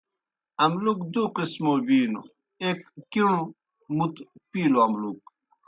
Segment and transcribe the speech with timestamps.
[0.63, 2.21] املُک دُوْ قِسمو بِینوْ،
[2.61, 2.79] ایْک
[3.11, 3.39] کِݨوْ
[3.95, 5.19] مُتوْ پِیلوْ املُک۔